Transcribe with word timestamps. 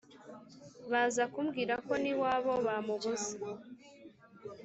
baza 0.91 1.23
kumbwira 1.33 1.73
ko 1.85 1.93
n` 2.01 2.07
iwabo 2.11 2.53
bamubuze. 2.65 3.33